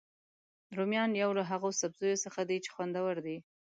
[0.77, 3.37] رومیان یو له هغوسبزیو څخه دي چې خوندور دي